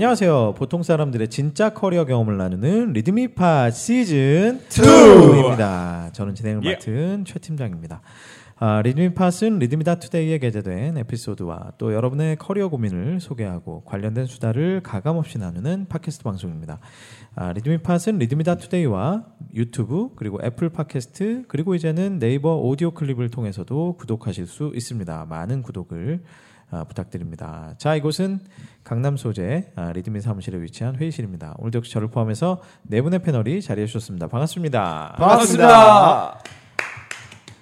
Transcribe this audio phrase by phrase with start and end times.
[0.00, 0.54] 안녕하세요.
[0.56, 6.10] 보통 사람들의 진짜 커리어 경험을 나누는 리드미팟 시즌 2입니다.
[6.14, 6.72] 저는 진행을 예.
[6.72, 8.00] 맡은 최 팀장입니다.
[8.56, 15.88] 아, 리드미팟은 리드미다 투데이에 게재된 에피소드와 또 여러분의 커리어 고민을 소개하고 관련된 수다를 가감없이 나누는
[15.90, 16.78] 팟캐스트 방송입니다.
[17.34, 24.46] 아, 리드미팟은 리드미다 투데이와 유튜브 그리고 애플 팟캐스트 그리고 이제는 네이버 오디오 클립을 통해서도 구독하실
[24.46, 25.26] 수 있습니다.
[25.28, 26.22] 많은 구독을
[26.70, 27.74] 아, 부탁드립니다.
[27.78, 28.40] 자, 이곳은
[28.84, 31.54] 강남 소재 아, 리드미 사무실에 위치한 회의실입니다.
[31.58, 34.28] 오늘도 역시 저를 포함해서 네 분의 패널이 자리해 주셨습니다.
[34.28, 35.14] 반갑습니다.
[35.18, 36.59] 반갑습니다.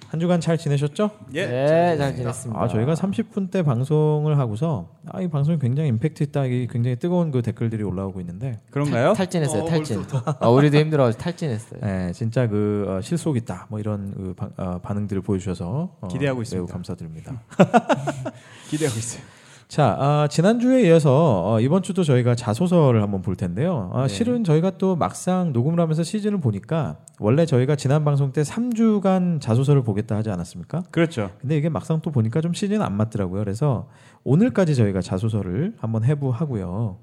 [0.09, 1.11] 한 주간 잘 지내셨죠?
[1.35, 1.45] 예.
[1.45, 2.59] 네, 잘 지냈습니다.
[2.59, 6.45] 아, 저희가 30분 대 방송을 하고서 아, 이 방송이 굉장히 임팩트 있다.
[6.45, 9.13] 이 굉장히 뜨거운 그 댓글들이 올라오고 있는데 그런가요?
[9.13, 10.03] 탈 진했어요, 탈진.
[10.39, 11.79] 아, 우리도 힘들어 탈진했어요.
[11.83, 13.67] 네, 진짜 그 어, 실속 있다.
[13.69, 16.73] 뭐 이런 그 바- 어, 반응들을 보여주셔서 어, 기대하고 매우 있습니다.
[16.73, 17.41] 감사드립니다.
[18.69, 19.21] 기대하고 있어요.
[19.69, 23.91] 자, 아, 지난주에 이어서 어, 이번 주도 저희가 자소서를 한번 볼 텐데요.
[23.93, 29.39] 아, 실은 저희가 또 막상 녹음을 하면서 시즌을 보니까 원래 저희가 지난 방송 때 3주간
[29.39, 30.85] 자소서를 보겠다 하지 않았습니까?
[30.89, 31.29] 그렇죠.
[31.39, 33.43] 근데 이게 막상 또 보니까 좀 시즌 안 맞더라고요.
[33.43, 33.87] 그래서
[34.23, 36.97] 오늘까지 저희가 자소서를 한번 해부하고요.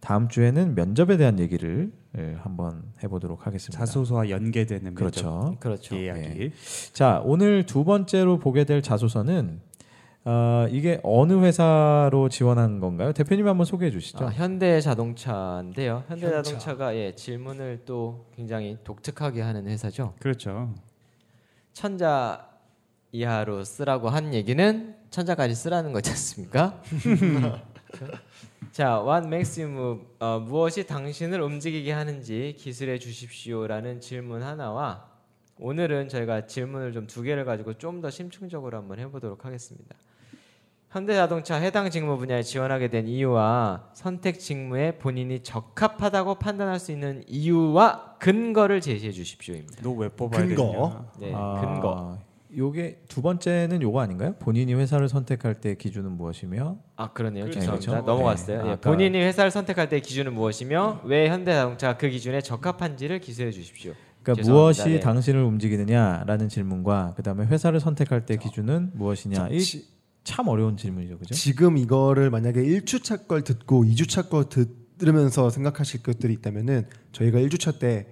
[0.00, 3.78] 다음 주에는 면접에 대한 얘기를 예, 한번 해보도록 하겠습니다.
[3.78, 5.56] 자소서와 연계되는 그렇죠.
[5.60, 5.94] 그렇죠.
[5.94, 6.50] 면접 이야기.
[6.92, 9.60] 자, 오늘 두 번째로 보게 될 자소서는
[10.24, 13.12] 어, 이게 어느 회사로 지원한 건가요?
[13.12, 14.24] 대표님 한번 소개해 주시죠.
[14.24, 16.04] 아, 현대 자동차인데요.
[16.06, 20.14] 현대 자동차가 예, 질문을 또 굉장히 독특하게 하는 회사죠.
[20.20, 20.72] 그렇죠.
[21.72, 22.48] 천자
[23.10, 26.80] 이하로 쓰라고 한 얘기는 천자까지 쓰라는 거지 않습니까?
[28.72, 30.04] 자, what makes you move?
[30.20, 35.10] 어, 무엇이 당신을 움직이게 하는지 기술해 주십시오라는 질문 하나와
[35.58, 39.94] 오늘은 저희가 질문을 좀 두 개를 가지고 좀 더 심층적으로 한번 해보도록 하겠습니다.
[40.92, 48.16] 현대자동차 해당 직무 분야에 지원하게 된 이유와 선택 직무에 본인이 적합하다고 판단할 수 있는 이유와
[48.18, 49.82] 근거를 제시해 주십시오입니다.
[49.82, 51.06] 너 왜 뽑아야 근거.
[51.18, 51.30] 되냐?
[51.30, 52.18] 네, 아, 근거.
[52.54, 54.34] 요게 두 번째는 요거 아닌가요?
[54.38, 57.44] 본인이 회사를 선택할 때 기준은 무엇이며 아 그러네요.
[57.44, 57.60] 그렇죠.
[57.60, 57.90] 죄송합니다.
[57.92, 58.06] 그렇죠.
[58.12, 58.62] 넘어갔어요.
[58.62, 58.68] 네.
[58.68, 63.94] 예, 아까- 본인이 회사를 선택할 때 기준은 무엇이며 왜 현대자동차가 그 기준에 적합한지를 기술해 주십시오.
[64.22, 64.52] 그러니까 죄송합니다.
[64.52, 65.00] 무엇이 네.
[65.00, 69.48] 당신을 움직이느냐라는 질문과 그다음에 회사를 선택할 때 기준은 무엇이냐.
[69.50, 69.58] 이
[70.24, 71.18] 참 어려운 질문이죠.
[71.18, 71.34] 그죠?
[71.34, 74.48] 지금 이거를 만약에 1주차 걸 듣고 2주차 거
[74.98, 78.06] 들으면서 생각하실 것들이 있다면은 저희가 1주차 때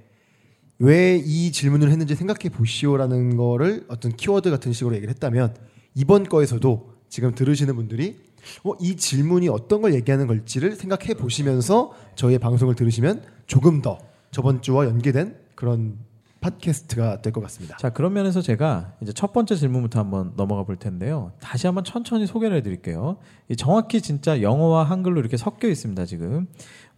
[0.82, 5.54] 왜 이 질문을 했는지 생각해 보시오라는 거를 어떤 키워드 같은 식으로 얘기를 했다면
[5.94, 8.16] 이번 거에서도 지금 들으시는 분들이
[8.65, 13.99] 어, 이 질문이 어떤 걸 얘기하는 걸지를 생각해 보시면서 저희의 방송을 들으시면 조금 더
[14.31, 15.99] 저번 주와 연계된 그런
[16.41, 17.77] 팟캐스트가 될 것 같습니다.
[17.77, 21.33] 자, 그런 면에서 제가 이제 첫 번째 질문부터 한번 넘어가 볼 텐데요.
[21.41, 23.19] 다시 한번 천천히 소개를 해 드릴게요.
[23.49, 26.47] 이 정확히 진짜 영어와 한글로 이렇게 섞여 있습니다, 지금.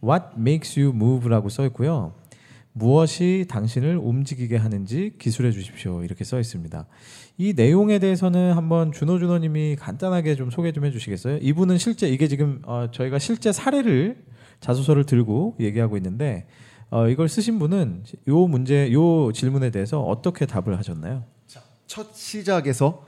[0.03, 2.15] What makes you move라고 써 있고요.
[2.75, 6.03] 무엇이 당신을 움직이게 하는지 기술해 주십시오.
[6.05, 6.87] 이렇게 써 있습니다.
[7.37, 11.39] 이 내용에 대해서는 한번 준호 준호님이 간단하게 좀 소개 좀 해주시겠어요?
[11.43, 14.25] 이분은 실제 이게 지금 어, 저희가 실제 사례를
[14.61, 16.47] 자소서를 들고 얘기하고 있는데
[16.93, 21.25] 어, 이걸 쓰신 분은 요 문제, 요 질문에 대해서 어떻게 답을 하셨나요?
[21.87, 23.07] 첫 시작에서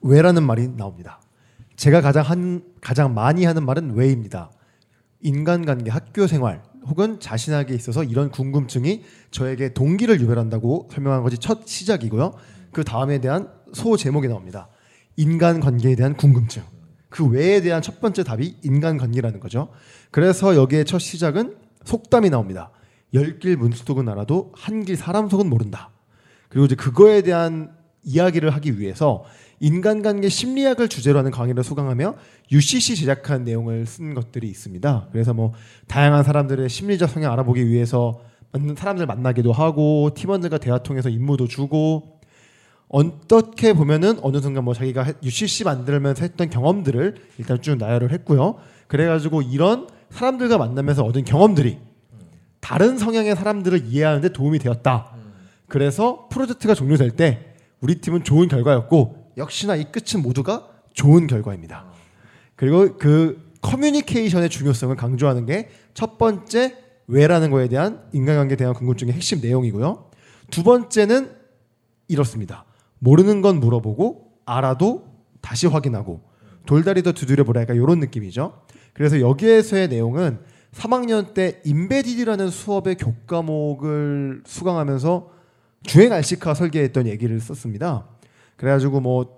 [0.00, 1.20] 왜라는 말이 나옵니다.
[1.74, 4.52] 제가 가장 한 가장 많이 하는 말은 왜입니다.
[5.22, 9.02] 인간관계, 학교 생활 혹은 자신에게 있어서 이런 궁금증이
[9.32, 12.32] 저에게 동기를 유발한다고 설명한 것이 첫 시작이고요.
[12.70, 14.68] 그 다음에 대한 소 제목이 나옵니다.
[15.16, 16.62] 인간관계에 대한 궁금증.
[17.08, 19.70] 그 외에 대한 첫 번째 답이 인간관계라는 거죠.
[20.12, 22.70] 그래서 여기에 첫 시작은 속담이 나옵니다.
[23.14, 25.90] 열 길 문수독은 알아도 한 길 사람 속은 모른다.
[26.48, 27.70] 그리고 이제 그거에 대한
[28.02, 29.24] 이야기를 하기 위해서
[29.60, 32.16] 인간관계 심리학을 주제로 하는 강의를 수강하며
[32.52, 35.08] UCC 제작한 내용을 쓴 것들이 있습니다.
[35.12, 35.52] 그래서 뭐
[35.86, 38.20] 다양한 사람들의 심리적 성향 알아보기 위해서
[38.76, 42.20] 사람들 만나기도 하고 팀원들과 대화 통해서 임무도 주고
[42.88, 48.56] 어떻게 보면은 어느 순간 뭐 자기가 해- UCC 만들면서 했던 경험들을 일단 쭉 나열을 했고요.
[48.86, 51.78] 그래가지고 이런 사람들과 만나면서 얻은 경험들이
[52.64, 55.12] 다른 성향의 사람들을 이해하는데 도움이 되었다.
[55.68, 61.84] 그래서 프로젝트가 종료될 때 우리 팀은 좋은 결과였고 역시나 이 끝은 모두가 좋은 결과입니다.
[62.56, 66.76] 그리고 그 커뮤니케이션의 중요성을 강조하는 게 첫 번째
[67.06, 70.10] 왜라는 거에 대한 인간관계에 대한 궁금증의 핵심 내용이고요.
[70.50, 71.30] 두 번째는
[72.08, 72.64] 이렇습니다.
[72.98, 75.06] 모르는 건 물어보고 알아도
[75.40, 76.22] 다시 확인하고
[76.66, 78.60] 돌다리 더 두드려 보라 약간 이런 느낌이죠.
[78.92, 80.40] 그래서 여기에서의 내용은
[80.74, 85.30] 3학년 때 인베디드라는 수업의 교과목을 수강하면서
[85.84, 88.08] 주행 RC카 설계했던 얘기를 썼습니다.
[88.56, 89.36] 그래가지고 뭐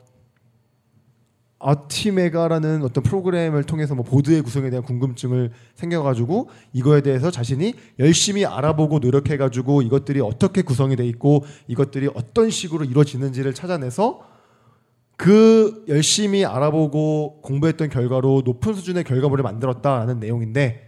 [1.58, 8.98] 아티메가라는 어떤 프로그램을 통해서 뭐 보드의 구성에 대한 궁금증을 생겨가지고 이거에 대해서 자신이 열심히 알아보고
[8.98, 14.20] 노력해가지고 이것들이 어떻게 구성이 돼 있고 이것들이 어떤 식으로 이루어지는지를 찾아내서
[15.16, 20.85] 그 열심히 알아보고 공부했던 결과로 높은 수준의 결과물을 만들었다라는 내용인데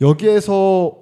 [0.00, 0.96] 여기에서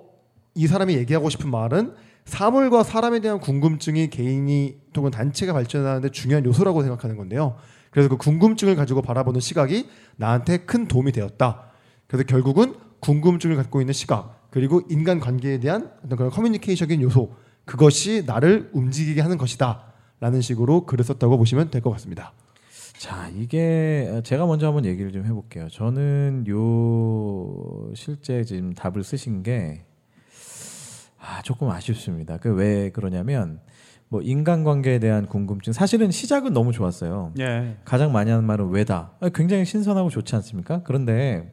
[0.55, 1.95] 이 사람이 얘기하고 싶은 말은
[2.25, 7.57] 사물과 사람에 대한 궁금증이 개인이 혹은 단체가 발전하는데 중요한 요소라고 생각하는 건데요.
[7.91, 11.71] 그래서 그 궁금증을 가지고 바라보는 시각이 나한테 큰 도움이 되었다.
[12.07, 17.33] 그래서 결국은 궁금증을 갖고 있는 시각 그리고 인간 관계에 대한 어떤 그런 커뮤니케이션적인 요소
[17.65, 22.33] 그것이 나를 움직이게 하는 것이다라는 식으로 글을 썼다고 보시면 될 것 같습니다.
[22.99, 25.69] 자, 이게 제가 먼저 한번 얘기를 좀 해볼게요.
[25.69, 29.83] 저는 요 실제 지금 답을 쓰신 게
[31.21, 32.39] 아, 조금 아쉽습니다.
[32.39, 33.61] 그 왜 그러냐면
[34.09, 37.35] 뭐 인간관계에 대한 궁금증 사실은 시작은 너무 좋았어요.
[37.39, 37.77] 예.
[37.85, 39.13] 가장 많이 하는 말은 왜다.
[39.21, 40.83] 아, 굉장히 신선하고 좋지 않습니까?
[40.83, 41.53] 그런데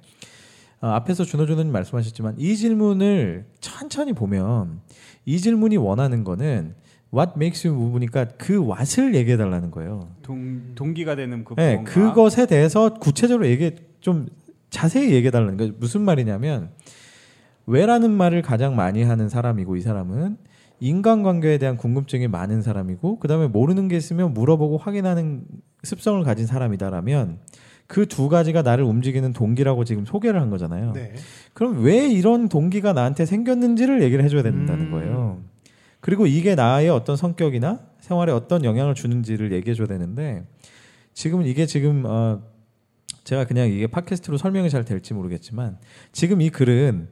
[0.82, 4.82] 어, 앞에서 준호 준호님 말씀하셨지만 이 질문을 천천히 보면
[5.26, 6.76] 이 질문이 원하는 거는
[7.16, 10.10] What makes you move니까 그 what을 얘기해 달라는 거예요.
[10.22, 11.82] 동 동기가 되는 그 네.
[11.84, 14.28] 그것에 대해서 구체적으로 얘기 좀
[14.70, 15.74] 자세히 얘기해 달라는 거예요.
[15.80, 16.72] 무슨 말이냐면
[17.66, 20.38] 왜라는 말을 가장 많이 하는 사람이고 이 사람은
[20.80, 25.46] 인간관계에 대한 궁금증이 많은 사람이고 그다음에 모르는 게 있으면 물어보고 확인하는
[25.84, 27.40] 습성을 가진 사람이다라면
[27.88, 30.94] 그 두 가지가 나를 움직이는 동기라고 지금 소개를 한 거잖아요.
[30.94, 31.14] 네.
[31.54, 34.92] 그럼 왜 이런 동기가 나한테 생겼는지를 얘기를 해줘야 된다는 음.
[34.92, 35.42] 거예요.
[36.06, 40.46] 그리고 이게 나의 어떤 성격이나 생활에 어떤 영향을 주는지를 얘기해 줘야 되는데
[41.16, 42.44] 지금은 이게 지금 어
[43.24, 45.80] 제가 그냥 이게 팟캐스트로 설명이 잘 될지 모르겠지만
[46.12, 47.08] 지금 이 글은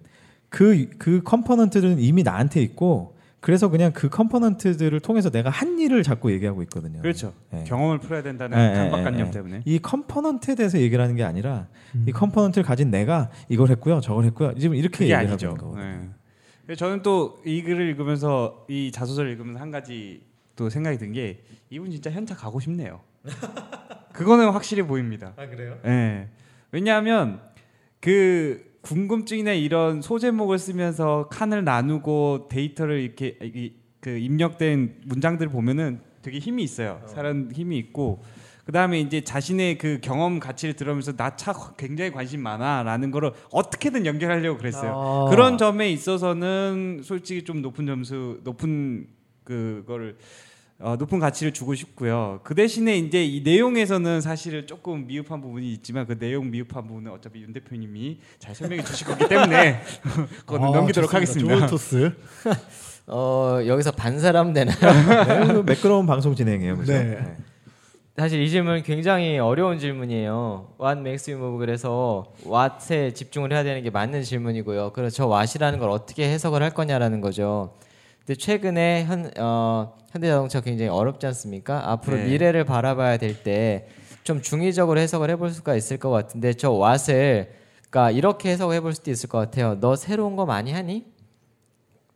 [0.50, 6.32] 그 그 component들은 이미 나한테 있고 그래서 그냥 그 component들을 통해서 내가 한 일을 자꾸
[6.32, 7.02] 얘기하고 있거든요.
[7.02, 7.34] 그렇죠.
[7.50, 7.64] 네.
[7.64, 9.32] 경험을 풀어야 된다는 예, 예, 강박관념 예, 예.
[9.32, 9.62] 때문에.
[9.66, 11.66] 이 component에 대해서 얘기를 하는 게 아니라
[12.06, 14.54] 이 component를 가진 내가 이걸 했고요, 저걸 했고요.
[14.60, 15.48] 지금 이렇게 얘기를 아니죠.
[15.48, 16.23] 하고 있는 거거든요.
[16.64, 16.68] 네.
[16.68, 20.22] 그래서 저는 또 이 글을 읽으면서 이 자소서를 읽으면서 한 가지
[20.56, 23.02] 또 생각이 든 게 이분 진짜 현차 가고 싶네요.
[24.14, 25.34] 그거는 확실히 보입니다.
[25.38, 25.78] 아 그래요?
[25.86, 26.30] 예.
[26.72, 27.42] 왜냐하면
[28.00, 36.40] 그 궁금증이나 이런 소제목을 쓰면서 칸을 나누고 데이터를 이렇게 이- 그 입력된 문장들을 보면은 되게
[36.40, 37.02] 힘이 있어요.
[37.08, 38.22] 사람 힘이 있고
[38.66, 44.06] 그 다음에 이제 자신의 그 경험 가치를 들으면서 나 차 굉장히 관심 많아라는 거를 어떻게든
[44.06, 44.94] 연결하려고 그랬어요.
[44.96, 45.30] 아.
[45.30, 49.08] 그런 점에 있어서는 솔직히 좀 높은 점수, 높은
[49.44, 50.18] 그거를
[50.80, 52.40] 어, 높은 가치를 주고 싶고요.
[52.44, 57.42] 그 대신에 이제 이 내용에서는 사실은 조금 미흡한 부분이 있지만 그 내용 미흡한 부분은 어차피
[57.42, 59.82] 윤 대표님이 잘 설명해 주실 거기 때문에
[60.46, 61.16] 그거는 아, 넘기도록 좋습니다.
[61.18, 61.56] 하겠습니다.
[61.58, 62.12] 좋은 토스.
[63.08, 64.78] 어 여기서 반사람 되나요?
[65.48, 66.94] 네, 그 매끄러운 방송 진행이에요, 그죠?
[66.94, 67.38] 네.
[68.16, 70.76] 사실 이 질문 굉장히 어려운 질문이에요.
[70.80, 71.58] What makes you move?
[71.60, 74.92] 그래서 what에 집중을 해야 되는 게 맞는 질문이고요.
[74.94, 77.74] 그래서 저 what이라는 걸 어떻게 해석을 할 거냐라는 거죠.
[78.20, 81.90] 근데 최근에 현, 어, 현대자동차 굉장히 어렵지 않습니까?
[81.92, 82.26] 앞으로 네.
[82.26, 83.88] 미래를 바라봐야 될 때
[84.24, 87.52] 좀 중의적으로 해석을 해볼 수가 있을 것 같은데 저 what을
[87.90, 89.78] 그러니까 이렇게 해석을 해볼 수도 있을 것 같아요.
[89.82, 91.04] 너 새로운 거 많이 하니?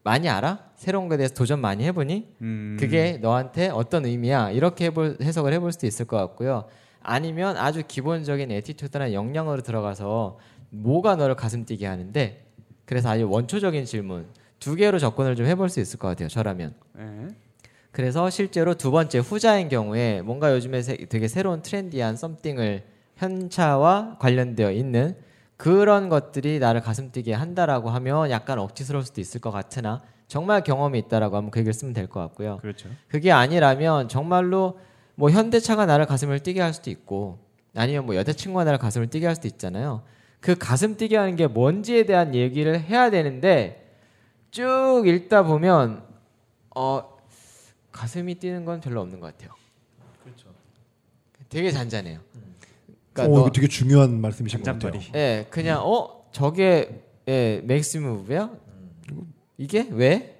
[0.03, 0.66] 많이 알아?
[0.77, 2.27] 새로운 거에 대해서 도전 많이 해보니?
[2.41, 6.65] 음, 그게 너한테 어떤 의미야 이렇게 해볼, 해석을 해볼 수도 있을 것 같고요
[7.01, 10.37] 아니면 아주 기본적인 attitude나 역량으로 들어가서
[10.69, 12.45] 뭐가 너를 가슴 뛰게 하는데
[12.85, 14.27] 그래서 아주 원초적인 질문
[14.59, 17.27] 두 개로 접근을 좀 해볼 수 있을 것 같아요 저라면 네.
[17.91, 22.83] 그래서 실제로 두 번째 후자인 경우에 뭔가 요즘에 세- 되게 새로운 trendy한 something을
[23.15, 25.15] 현차와 관련되어 있는
[25.55, 30.99] 그런 것들이 나를 가슴 뛰게 한다라고 하면 약간 억지스러울 수도 있을 것 같으나 정말 경험이
[30.99, 32.57] 있다라고 하면 그 얘기를 쓰면 될 것 같고요.
[32.61, 32.89] 그렇죠.
[33.07, 34.79] 그게 아니라면 정말로
[35.15, 37.39] 뭐 현대차가 나를 가슴을 뛰게 할 수도 있고
[37.75, 40.03] 아니면 뭐 여자친구가 나를 가슴을 뛰게 할 수도 있잖아요.
[40.39, 43.95] 그 가슴 뛰게 하는 게 뭔지에 대한 얘기를 해야 되는데
[44.51, 46.03] 쭉 읽다 보면
[46.75, 47.17] 어
[47.91, 49.55] 가슴이 뛰는 건 별로 없는 것 같아요.
[51.49, 52.19] 되게 잔잔해요.
[53.13, 55.01] 그러니까 어, 너- 이거 되게 중요한 말씀이신 것 같아요.
[55.15, 58.51] 예, 그냥 어 저게 예 makes move야?
[59.57, 60.35] 이게 왜?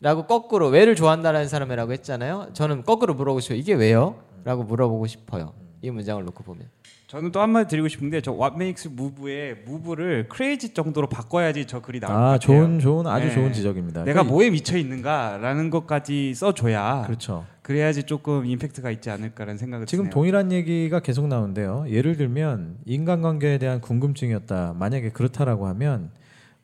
[0.00, 2.48] 라고 거꾸로 왜를 좋아한다라는 사람이라고 했잖아요.
[2.52, 3.58] 저는 거꾸로 물어보고 싶어요.
[3.58, 4.16] 이게 왜요?
[4.44, 5.52] 라고 물어보고 싶어요.
[5.82, 6.68] 이 문장을 놓고 보면.
[7.06, 12.00] 저는 또 한마디 드리고 싶은데 저 What Makes Move의 move를 crazy 정도로 바꿔야지 저 글이
[12.00, 12.38] 나올 것 아, 같아요.
[12.40, 13.32] 좋은 좋은 아주 네.
[13.34, 14.00] 좋은 지적입니다.
[14.02, 17.46] 내가 그러니까 뭐에 미쳐 있는가라는 것까지 써줘야 그렇죠.
[17.62, 20.14] 그래야지 조금 임팩트가 있지 않을까라는 생각을 지금 드네요.
[20.14, 21.86] 동일한 얘기가 계속 나오는데요.
[21.88, 24.74] 예를 들면 인간관계에 대한 궁금증이었다.
[24.76, 26.10] 만약에 그렇다라고 하면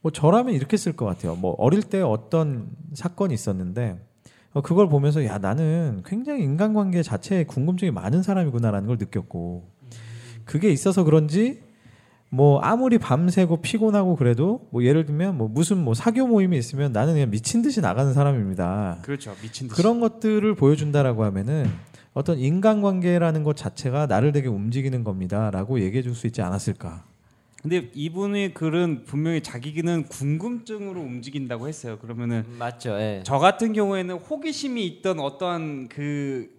[0.03, 1.35] 뭐 저라면 이렇게 쓸 것 같아요.
[1.37, 3.99] 뭐 어릴 때 어떤 사건이 있었는데
[4.53, 9.71] 어, 그걸 보면서 야 나는 굉장히 인간관계 자체에 궁금증이 많은 사람이구나라는 걸 느꼈고
[10.45, 11.63] 그게 있어서 그런지
[12.29, 17.13] 뭐 아무리 밤새고 피곤하고 그래도 뭐 예를 들면 뭐 무슨 뭐 사교 모임이 있으면 나는
[17.15, 18.99] 그냥 미친 듯이 나가는 사람입니다.
[19.03, 19.35] 그렇죠.
[19.43, 19.81] 미친 듯이.
[19.81, 21.71] 그런 것들을 보여준다라고 하면은
[22.15, 27.05] 어떤 인간관계라는 것 자체가 나를 되게 움직이는 겁니다라고 얘기해 줄 수 있지 않았을까.
[27.63, 31.97] 근데 이분의 글은 분명히 자기는 궁금증으로 움직인다고 했어요.
[32.01, 32.91] 그러면은 음, 맞죠.
[32.99, 33.23] 예.
[33.25, 36.51] 저 같은 경우에는 호기심이 있던 어떠한 그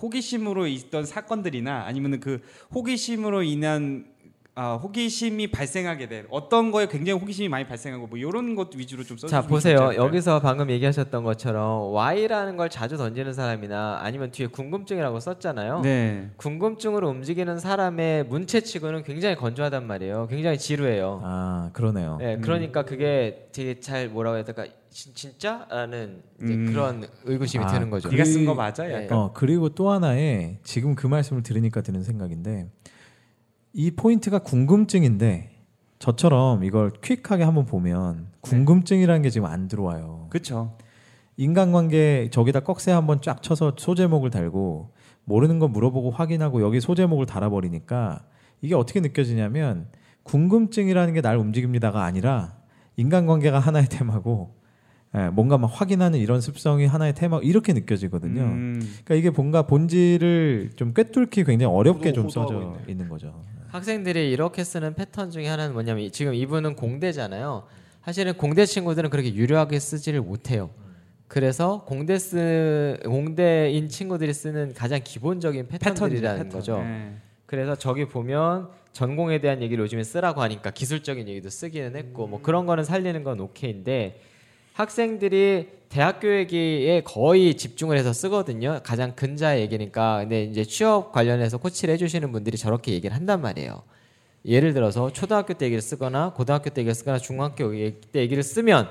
[0.00, 2.40] 호기심으로 있던 사건들이나 아니면은 그
[2.74, 4.06] 호기심으로 인한
[4.56, 9.16] 아, 호기심이 발생하게 된 어떤 거에 굉장히 호기심이 많이 발생하고 뭐 이런 것 위주로 좀
[9.16, 9.92] 써주시면 자 보세요.
[9.94, 15.80] 여기서 방금 얘기하셨던 것처럼 Y라는 걸 자주 던지는 사람이나 아니면 뒤에 궁금증이라고 썼잖아요.
[15.82, 16.30] 네.
[16.36, 20.26] 궁금증으로 움직이는 사람의 문체치고는 굉장히 건조하단 말이에요.
[20.28, 21.20] 굉장히 지루해요.
[21.22, 22.16] 아 그러네요.
[22.18, 24.66] 네, 그러니까 그게 되게 잘 뭐라고 해야 될까?
[24.90, 26.66] 진, 진짜라는 이제 음.
[26.72, 28.08] 그런 의구심이 아, 드는 거죠.
[28.08, 28.82] 네가 쓴거 그- 맞아?
[28.84, 29.04] 네.
[29.04, 29.16] 약간.
[29.16, 32.66] 어 그리고 또 하나의 지금 그 말씀을 들으니까 드는 생각인데
[33.72, 35.50] 이 포인트가 궁금증인데
[35.98, 40.26] 저처럼 이걸 퀵하게 한번 보면 궁금증이라는 게 지금 안 들어와요.
[40.30, 40.76] 그렇죠.
[41.36, 44.90] 인간관계 저기다 꺽쇠 한번 쫙 쳐서 소제목을 달고
[45.24, 48.24] 모르는 거 물어보고 확인하고 여기 소제목을 달아버리니까
[48.62, 49.86] 이게 어떻게 느껴지냐면
[50.24, 52.56] 궁금증이라는 게 날 움직입니다가 아니라
[52.96, 54.58] 인간관계가 하나의 테마고
[55.16, 58.42] 예, 뭔가 막 확인하는 이런 습성이 하나의 테마 이렇게 느껴지거든요.
[58.42, 58.80] 음.
[59.04, 62.76] 그러니까 이게 뭔가 본질을 좀 꿰뚫기 굉장히 어렵게 좀 써져.
[62.86, 63.42] 있는 거죠.
[63.70, 67.64] 학생들이 이렇게 쓰는 패턴 중에 하나는 뭐냐면 이- 지금 이분은 공대잖아요.
[68.04, 70.70] 사실은 공대 친구들은 그렇게 유려하게 쓰지를 못해요.
[71.28, 76.76] 그래서 공대 쓰 공대인 친구들이 쓰는 가장 기본적인 패턴들이라는 패턴이죠, 거죠.
[76.78, 76.90] 패턴.
[76.90, 77.16] 네.
[77.46, 82.66] 그래서 저기 보면 전공에 대한 얘기를 요즘에 쓰라고 하니까 기술적인 얘기도 쓰기는 했고 뭐 그런
[82.66, 84.20] 거는 살리는 건 오케이인데
[84.80, 88.80] 학생들이 대학교 얘기에 거의 집중을 해서 쓰거든요.
[88.84, 90.20] 가장 근자 얘기니까.
[90.20, 93.82] 근데 이제 취업 관련해서 코치를 해주시는 분들이 저렇게 얘기를 한단 말이에요.
[94.46, 98.88] 예를 들어서 초등학교 때 얘기를 쓰거나 고등학교 때 얘기를 쓰거나 중학교 때 얘기를 쓰면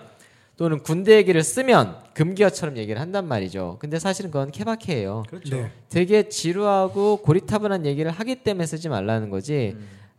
[0.58, 3.78] 또는 군대 얘기를 쓰면 금기어처럼 얘기를 한단 말이죠.
[3.80, 5.24] 근데 사실은 그건 케바케예요.
[5.50, 5.72] 네.
[5.88, 9.76] 되게 지루하고 고리타분한 얘기를 하기 때문에 쓰지 말라는 거지.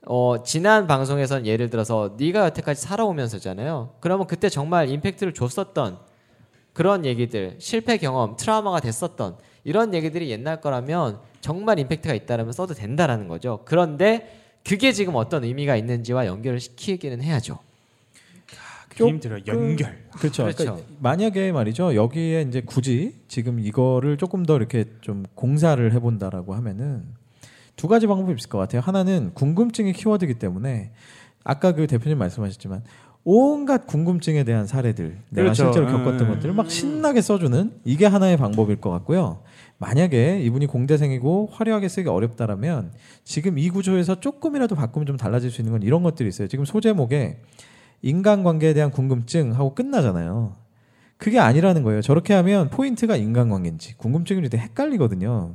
[0.06, 3.94] 어, 지난 방송에선 예를 들어서 네가 여태까지 살아오면서잖아요.
[4.00, 5.98] 그러면 그때 정말 임팩트를 줬었던
[6.72, 13.28] 그런 얘기들, 실패 경험, 트라우마가 됐었던 이런 얘기들이 옛날 거라면 정말 임팩트가 있다라면 써도 된다라는
[13.28, 13.60] 거죠.
[13.64, 17.58] 그런데 그게 지금 어떤 의미가 있는지와 연결을 시키기는 해야죠.
[18.88, 19.40] 그게 힘들어요.
[19.46, 20.04] 연결.
[20.18, 20.44] 그렇죠.
[20.44, 20.64] 그렇죠.
[20.64, 21.94] 그러니까 만약에 말이죠.
[21.94, 27.04] 여기에 이제 굳이 지금 이거를 조금 더 이렇게 좀 공사를 해본다라고 하면은
[27.80, 28.82] 두 가지 방법이 있을 것 같아요.
[28.82, 30.92] 하나는 궁금증이 키워드이기 때문에
[31.44, 32.82] 아까 그 대표님 말씀하셨지만
[33.24, 35.64] 온갖 궁금증에 대한 사례들 내가 그렇죠.
[35.64, 36.34] 실제로 겪었던 음.
[36.34, 39.40] 것들을 막 신나게 써주는 이게 하나의 방법일 것 같고요.
[39.78, 42.92] 만약에 이분이 공대생이고 화려하게 쓰기 어렵다라면
[43.24, 46.48] 지금 이 구조에서 조금이라도 바꾸면 좀 달라질 수 있는 건 이런 것들이 있어요.
[46.48, 47.40] 지금 소제목에
[48.02, 50.59] 인간관계에 대한 궁금증 하고 끝나잖아요.
[51.20, 52.00] 그게 아니라는 거예요.
[52.00, 55.54] 저렇게 하면 포인트가 인간관계인지 궁금증인지 되게 헷갈리거든요.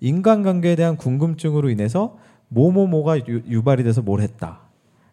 [0.00, 2.18] 인간관계에 대한 궁금증으로 인해서
[2.48, 4.60] 뭐뭐뭐가 유- 유발이 돼서 뭘 했다.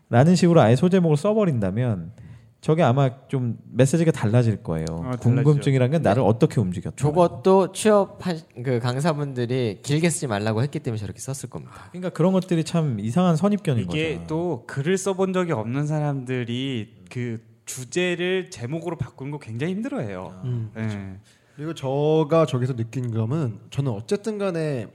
[0.09, 2.11] 라는 식으로 아예 소제목을 써버린다면
[2.59, 4.85] 저게 아마 좀 메시지가 달라질 거예요.
[4.89, 5.19] 어, 달라지죠.
[5.43, 6.95] 궁금증이라는 게 나를 어떻게 움직였다.
[6.97, 11.73] 저것도 취업한 그 강사분들이 길게 쓰지 말라고 했기 때문에 저렇게 썼을 겁니다.
[11.91, 14.27] 그러니까 그런 것들이 참 이상한 선입견인 이게 거죠.
[14.27, 20.41] 또 글을 써본 적이 없는 사람들이 그 주제를 제목으로 바꾸는 거 굉장히 힘들어해요.
[20.43, 20.71] 음.
[20.75, 21.19] 네.
[21.55, 24.87] 그리고 저가 저기서 느낀 점은 저는 어쨌든 간에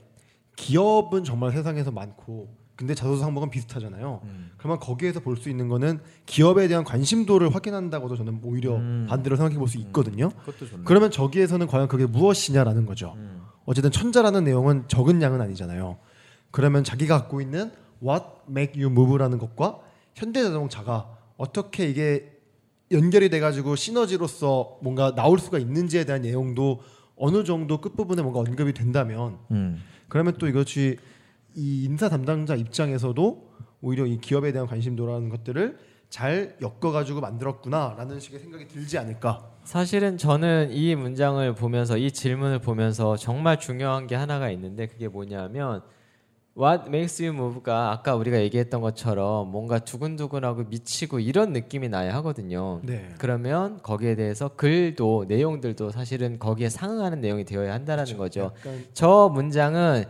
[0.55, 4.21] 기업은 정말 세상에서 많고 근데 자소서 항목은 비슷하잖아요.
[4.23, 4.51] 음.
[4.57, 9.05] 그러면 거기에서 볼 수 있는 거는 기업에 대한 관심도를 확인한다고도 저는 오히려 음.
[9.09, 10.29] 반대로 생각해 볼 수 있거든요.
[10.29, 10.83] 그것도 좋네.
[10.85, 13.13] 그러면 저기에서는 과연 그게 무엇이냐라는 거죠.
[13.17, 13.41] 음.
[13.65, 15.97] 어쨌든 천자라는 내용은 적은 양은 아니잖아요.
[16.51, 17.71] 그러면 자기가 갖고 있는
[18.01, 19.79] what make you move라는 것과
[20.15, 22.38] 현대자동차가 어떻게 이게
[22.91, 26.81] 연결이 돼가지고 시너지로서 뭔가 나올 수가 있는지에 대한 내용도
[27.15, 29.81] 어느 정도 끝부분에 뭔가 언급이 된다면 음.
[30.07, 30.97] 그러면 또 이것이
[31.55, 33.49] 이 인사 담당자 입장에서도
[33.81, 35.77] 오히려 이 기업에 대한 관심도라는 것들을
[36.09, 39.51] 잘 엮어가지고 만들었구나라는 식의 생각이 들지 않을까.
[39.63, 45.83] 사실은 저는 이 문장을 보면서 이 질문을 보면서 정말 중요한 게 하나가 있는데 그게 뭐냐면
[46.59, 52.81] What makes you move가 아까 우리가 얘기했던 것처럼 뭔가 두근두근하고 미치고 이런 느낌이 나야 하거든요.
[52.83, 53.07] 네.
[53.17, 58.51] 그러면 거기에 대해서 글도 내용들도 사실은 거기에 상응하는 내용이 되어야 한다라는 거죠.
[58.57, 60.03] 약간 저 문장은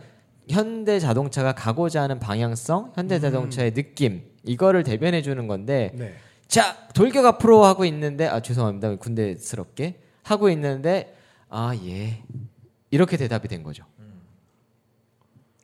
[0.48, 6.14] 현대 자동차가 가고자 하는 방향성, 현대 자동차의 느낌 이거를 대변해 주는 건데 네.
[6.48, 11.14] 자 돌격 앞으로 하고 있는데 아 죄송합니다 군대스럽게 하고 있는데
[11.48, 12.24] 아 예
[12.90, 13.84] 이렇게 대답이 된 거죠.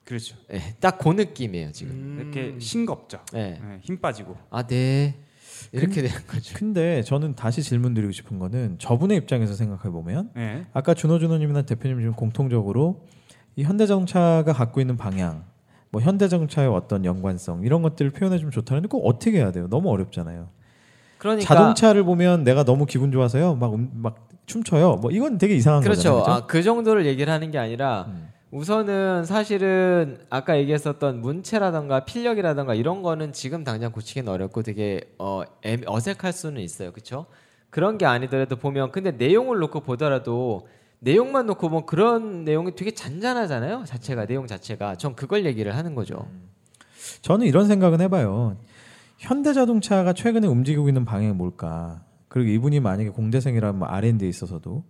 [0.07, 0.37] 그렇죠.
[0.53, 1.93] 예, 딱그 느낌이에요 지금.
[1.93, 2.19] 음.
[2.21, 3.19] 이렇게 싱겁죠.
[3.35, 3.39] 예.
[3.61, 4.37] 네, 힘 빠지고.
[4.51, 5.17] 아 네.
[5.73, 6.55] 이렇게 되는 거죠.
[6.57, 10.65] 근데 저는 다시 질문 드리고 싶은 거는 저분의 입장에서 생각해 보면 네.
[10.73, 13.05] 아까 준호 준호님이나 대표님 지금 공통적으로
[13.57, 15.45] 이 현대자동차가 갖고 있는 방향,
[15.91, 19.67] 뭐 현대자동차의 어떤 연관성 이런 것들을 표현해 주면 좋다는데 꼭 어떻게 해야 돼요?
[19.69, 20.49] 너무 어렵잖아요.
[21.19, 24.97] 그러니까 자동차를 보면 내가 너무 기분 좋아서요, 막, 음- 막 춤춰요.
[24.97, 26.19] 뭐 이건 되게 이상한 그렇죠.
[26.19, 26.43] 거잖아요.
[26.43, 28.29] 아, 그 정도를 얘기를 하는 게 아니라 음.
[28.57, 35.83] 우선은 사실은 아까 얘기했었던 문체라던가 필력이라던가 이런 거는 지금 당장 고치기는 어렵고 되게 어, 애-
[35.87, 36.91] 어색할 수는 있어요.
[36.91, 37.27] 그렇죠?
[37.69, 40.67] 그런 게 아니더라도 보면 근데 내용을 놓고 보더라도
[41.01, 43.85] 내용만 놓고 보면 그런 내용이 되게 잔잔하잖아요.
[43.85, 46.27] 자체가 내용 자체가 전 그걸 얘기를 하는 거죠.
[47.21, 48.57] 저는 이런 생각은 해봐요.
[49.19, 52.03] 현대자동차가 최근에 움직이고 있는 방향이 뭘까?
[52.29, 54.83] 그리고 이분이 만약에 공대생이라면 뭐 R&D에 있어서도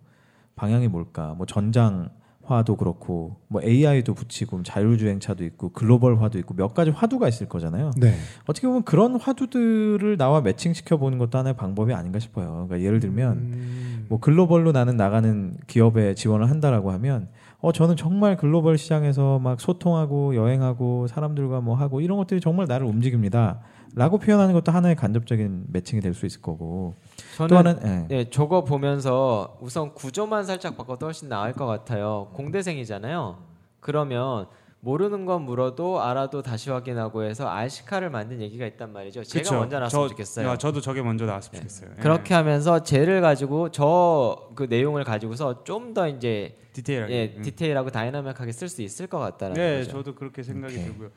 [0.54, 1.35] 방향이 뭘까?
[1.37, 2.11] 뭐 전장
[2.47, 7.91] 화도 그렇고 뭐 AI도 붙이고 자율주행차도 있고 글로벌화도 있고 몇 가지 화두가 있을 거잖아요.
[7.97, 8.15] 네.
[8.47, 12.67] 어떻게 보면 그런 화두들을 나와 매칭시켜 보는 것도 하나의 방법이 아닌가 싶어요.
[12.69, 14.07] 그러니까 예를 들면 음.
[14.09, 17.29] 뭐 글로벌로 나는 나가는 기업에 지원을 한다라고 하면
[17.61, 22.87] 어 저는 정말 글로벌 시장에서 막 소통하고 여행하고 사람들과 뭐 하고 이런 것들이 정말 나를
[22.87, 23.61] 움직입니다
[23.95, 26.95] 라고 표현하는 것도 하나의 간접적인 매칭이 될 수 있을 거고
[27.37, 28.16] 또 저는 하나는 예.
[28.25, 32.28] 네, 저거 보면서 우선 구조만 살짝 바꿔도 훨씬 나을 것 같아요.
[32.33, 33.37] 공대생이잖아요.
[33.81, 34.47] 그러면
[34.81, 39.25] 모르는 건 물어도 알아도 다시 확인하고 해서 알시카를 만든 얘기가 있단 말이죠.
[39.25, 39.55] 제가 그쵸.
[39.59, 40.49] 먼저 나왔으면 저- 좋겠어요.
[40.49, 41.69] 야, 저도 저게 먼저 나왔으면 네.
[41.69, 41.90] 좋겠어요.
[41.99, 42.02] 예.
[42.02, 47.14] 그렇게 하면서 쟤를 가지고 저 그 내용을 가지고서 좀 더 이제 디테일하게.
[47.14, 47.43] 예, 음.
[47.43, 49.90] 디테일하고 다이나믹하게 쓸 수 있을 것 같다라는 네, 거죠.
[49.93, 50.85] 저도 그렇게 생각이 오케이.
[50.87, 51.11] 들고요.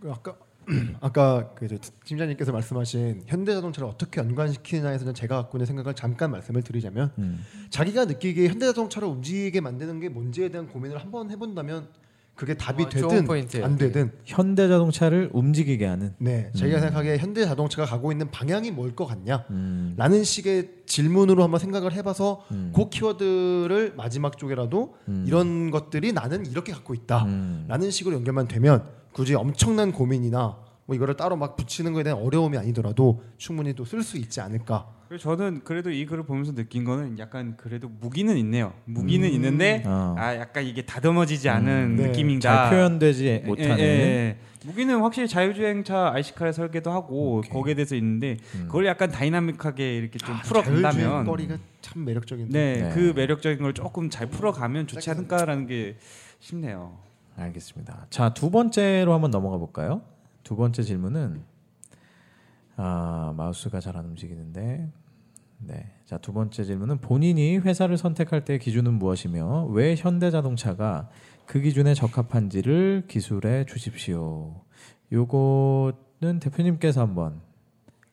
[0.00, 0.34] 그 아까
[1.00, 7.12] 아까 그 이제 팀장님께서 말씀하신 현대자동차를 어떻게 연관시키느냐에서는 제가 갖고 있는 생각을 잠깐 말씀을 드리자면
[7.18, 7.44] 음.
[7.70, 11.88] 자기가 느끼기에 현대자동차를 움직이게 만드는 게 뭔지에 대한 고민을 한번 해본다면
[12.34, 13.64] 그게 답이 어, 되든 포인트예요.
[13.64, 16.80] 안 되든 현대자동차를 움직이게 하는 네 자기가 음.
[16.80, 19.94] 생각하기에 현대자동차가 가고 있는 방향이 뭘 것 같냐 음.
[19.96, 22.72] 라는 식의 질문으로 한번 생각을 해봐서 음.
[22.74, 25.24] 그 키워드를 마지막 쪽에라도 음.
[25.28, 27.66] 이런 것들이 나는 이렇게 갖고 있다 음.
[27.68, 32.58] 라는 식으로 연결만 되면 굳이 엄청난 고민이나 뭐 이거를 따로 막 붙이는 거에 대한 어려움이
[32.58, 34.86] 아니더라도 충분히 또 쓸 수 있지 않을까
[35.18, 38.72] 저는 그래도 이 글을 보면서 느낀 거는 약간 그래도 무기는 있네요.
[38.84, 40.14] 무기는 있는데 어.
[40.18, 42.06] 아 약간 이게 다듬어지지 않은 음, 네.
[42.08, 42.40] 느낌이다.
[42.40, 44.36] 잘 표현되지 예, 못하는 예, 예.
[44.66, 47.50] 무기는 확실히 자율주행차 RC카를 설계도 하고 오케이.
[47.52, 48.64] 거기에 대해서 있는데 음.
[48.66, 52.94] 그걸 약간 다이나믹하게 이렇게 좀 아, 풀어간다면 자율주행거리가 참 매력적인데 네, 네.
[52.94, 55.96] 그 매력적인 걸 조금 잘 풀어가면 좋지 않을까라는 게
[56.40, 56.98] 싶네요.
[57.36, 58.06] 알겠습니다.
[58.10, 60.02] 자, 두 번째로 한번 넘어가 볼까요?
[60.42, 61.42] 두 번째 질문은
[62.76, 64.90] 아, 마우스가 잘 안 움직이는데.
[65.58, 65.90] 네.
[66.04, 71.08] 자, 두 번째 질문은 본인이 회사를 선택할 때 기준은 무엇이며 왜 현대자동차가
[71.46, 74.60] 그 기준에 적합한지를 기술해 주십시오.
[75.12, 77.40] 요거는 대표님께서 한번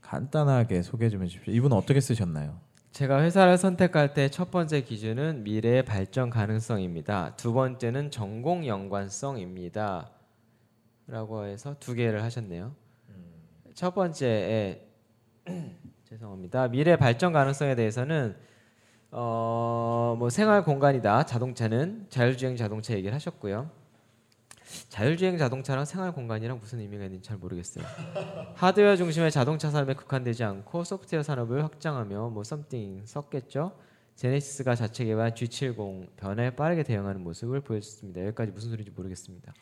[0.02, 1.54] 간단하게 소개해 주면 주십시오.
[1.54, 2.60] 이분 어떻게 쓰셨나요?
[2.91, 7.36] 제가 회사를 선택할 때 첫 번째 기준은 미래의 발전 가능성입니다.
[7.38, 10.10] 두 번째는 전공 연관성입니다.
[11.08, 12.75] 라고 해서 두 개를 하셨네요.
[13.73, 14.88] 첫 번째에
[16.04, 16.67] 죄송합니다.
[16.67, 18.36] 미래 발전 가능성에 대해서는
[19.12, 21.25] 어, 뭐 생활 공간이다.
[21.25, 23.69] 자동차는 자율주행 자동차 얘기를 하셨고요.
[24.90, 27.86] 자율주행 자동차랑 생활 공간이랑 무슨 의미가 있는지 잘 모르겠어요.
[28.56, 33.74] 하드웨어 중심의 자동차 산업에 국한되지 않고 소프트웨어 산업을 확장하며 뭐 썸띵 썼겠죠.
[34.16, 38.24] 제네시스가 자체 개발한 G70 변화에 빠르게 대응하는 모습을 보여줬습니다.
[38.28, 39.54] 여기까지 무슨 소리인지 모르겠습니다.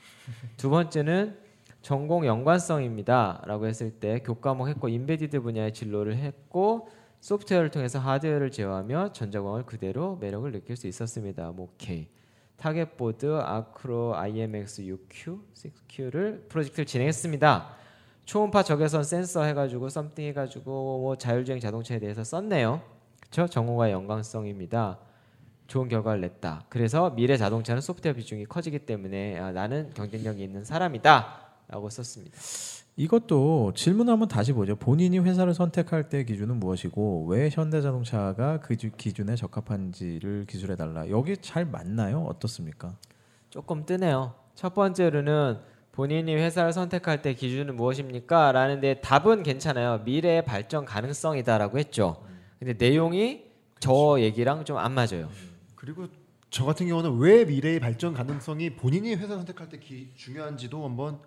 [0.58, 1.38] 두 번째는
[1.82, 6.90] 전공 연관성입니다라고 했을 때 교과목 했고 embedded 분야의 진로를 했고
[7.22, 11.52] 소프트웨어를 통해서 하드웨어를 제어하며 전자공학을 그대로 매력을 느낄 수 있었습니다.
[11.52, 12.08] 뭐 오케이.
[12.60, 17.70] target board, 아크로, IMX, UQ, 6Q를 프로젝트를 진행했습니다.
[18.26, 22.82] 초음파 적외선 센서 해가지고 something 해가지고 뭐 자율주행 자동차에 대해서 썼네요.
[23.22, 23.48] 그렇죠?
[23.50, 25.00] 전공과의 연관성입니다.
[25.68, 26.66] 좋은 결과를 냈다.
[26.70, 32.38] 그래서 미래 자동차는 소프트웨어 비중이 커지기 때문에 아, 나는 경쟁력이 있는 사람이다 라고 썼습니다.
[32.96, 34.76] 이것도 질문 한번 다시 보죠.
[34.76, 41.10] 본인이 회사를 선택할 때 기준은 무엇이고 왜 현대자동차가 그 주- 기준에 적합한지를 기술해 달라.
[41.10, 42.24] 여기 잘 맞나요?
[42.24, 42.98] 어떻습니까?
[43.50, 44.34] 조금 뜨네요.
[44.54, 45.60] 첫 번째로는
[45.94, 48.52] 본인이 회사를 선택할 때 기준은 무엇입니까?
[48.52, 50.02] 라는데 답은 괜찮아요.
[50.04, 52.22] 미래의 발전 가능성이다라고 했죠.
[52.60, 53.44] 근데 내용이
[53.80, 55.30] 저 얘기랑 좀 안 맞아요.
[55.76, 56.08] 그리고
[56.50, 61.20] 저 같은 경우는 왜 미래의 발전 가능성이 본인이 회사 선택할 때 기, 중요한지도 한번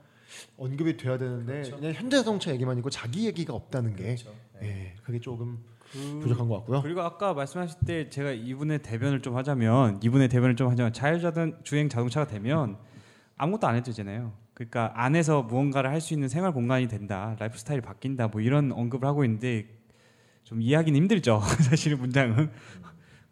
[0.57, 4.17] 언급이 돼야 되는데 그냥 현대 자동차 얘기만 있고 자기 얘기가 없다는 게
[4.63, 5.59] 예, 그게 조금
[6.21, 6.83] 부족한 것 같고요.
[6.83, 12.27] 그리고 아까 말씀하실 때 제가 이분의 대변을 좀 하자면 이분의 대변을 좀 하자면 자율주행 자동차가
[12.27, 12.79] 되면
[13.37, 14.33] 아무것도 안 해도 되잖아요.
[14.55, 19.07] 그러니까 안에서 무언가를 할 수 있는 생활 공간이 된다, 라이프 스타일이 바뀐다, 뭐 이런 언급을
[19.09, 19.67] 하고 있는데
[20.45, 21.41] 좀 이해하기는 힘들죠.
[21.69, 22.51] 사실 문장은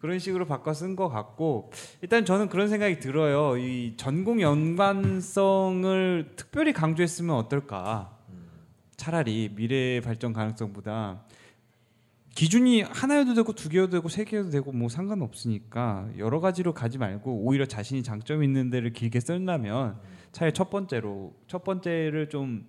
[0.01, 3.57] 그런 식으로 바꿔 쓴 것 같고 일단 저는 그런 생각이 들어요.
[3.57, 8.17] 이 전공 연관성을 특별히 강조했으면 어떨까?
[8.97, 11.21] 차라리 미래 발전 가능성보다
[12.33, 17.43] 기준이 하나여도 되고 두 개여도 되고 세 개여도 되고 뭐 상관없으니까 여러 가지로 가지 말고
[17.43, 19.99] 오히려 자신이 장점 있는 데를 길게 쓴다면
[20.31, 22.65] 차라리 첫 번째로 첫 번째를 좀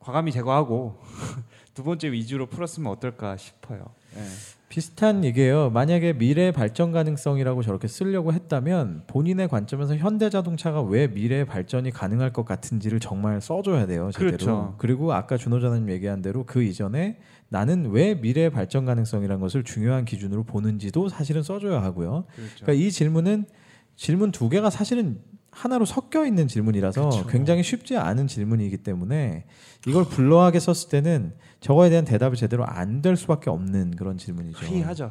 [0.00, 1.00] 과감히 제거하고
[1.74, 3.84] 두 번째 위주로 풀었으면 어떨까 싶어요.
[4.16, 4.55] 예.
[4.68, 5.70] 비슷한 얘기예요.
[5.70, 12.32] 만약에 미래 발전 가능성이라고 저렇게 쓰려고 했다면 본인의 관점에서 현대 자동차가 왜 미래 발전이 가능할
[12.32, 14.10] 것 같은지를 정말 써줘야 돼요.
[14.12, 14.30] 제대로.
[14.30, 14.74] 그렇죠.
[14.78, 20.04] 그리고 아까 준호 전님 얘기한 대로 그 이전에 나는 왜 미래 발전 가능성이라는 것을 중요한
[20.04, 22.24] 기준으로 보는지도 사실은 써줘야 하고요.
[22.34, 22.64] 그렇죠.
[22.64, 23.44] 그러니까 이 질문은
[23.94, 25.20] 질문 두 개가 사실은
[25.56, 27.26] 하나로 섞여 있는 질문이라서 그쵸.
[27.28, 29.46] 굉장히 쉽지 않은 질문이기 때문에
[29.86, 34.58] 이걸 불러하게 썼을 때는 저거에 대한 대답이 제대로 안 될 수밖에 없는 그런 질문이죠.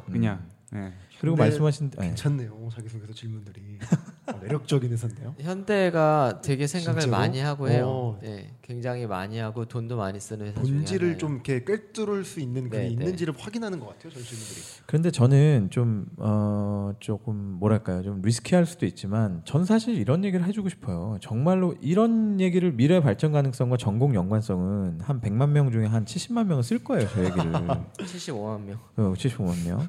[0.08, 0.12] 음.
[0.12, 0.46] 그냥.
[0.74, 0.92] 예.
[1.20, 2.08] 그리고 말씀하신 네.
[2.08, 2.68] 괜찮네요.
[2.72, 3.78] 자기소개서 질문들이
[4.26, 5.34] 어, 매력적인 회사인데요.
[5.40, 7.20] 현대가 되게 생각을 진짜로?
[7.20, 7.86] 많이 하고 해요.
[7.86, 8.18] 어.
[8.22, 11.16] 네, 굉장히 많이 하고 돈도 많이 쓰는 회사 본질을.
[11.18, 12.90] 좀 이렇게 꿰뚫을 수 있는 글이 네, 네.
[12.92, 14.12] 있는지를 확인하는 것 같아요.
[14.12, 14.60] 전 질문들이.
[14.86, 20.68] 그런데 저는 좀 어, 조금 뭐랄까요, 좀 리스키할 수도 있지만, 전 사실 이런 얘기를 해주고
[20.68, 21.16] 싶어요.
[21.20, 26.62] 정말로 이런 얘기를 미래 발전 가능성과 전공 연관성은 한 100만 명 중에 한 70만 명은
[26.62, 27.42] 쓸 거예요, 저 얘기를.
[27.98, 28.78] 75만 명.
[28.96, 29.88] 어, 75만 명.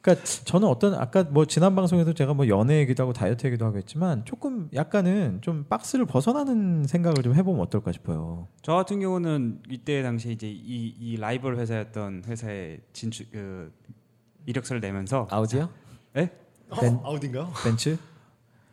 [0.00, 3.76] 그러니까 저는 어떤 아까 뭐 지난 방송에서 제가 뭐 연애 얘기도 하고 다이어트 얘기도 하고
[3.76, 8.48] 했지만 조금 약간은 좀 박스를 벗어나는 생각을 좀 해보면 어떨까 싶어요.
[8.62, 13.72] 저 같은 경우는 이때 당시에 이제 이, 이 라이벌 회사였던 회사에 진출 그
[14.46, 15.68] 이력서를 내면서 아우디요?
[16.14, 16.30] 벤-
[16.70, 17.52] 어, 아우디인가요?
[17.62, 17.98] 벤츠,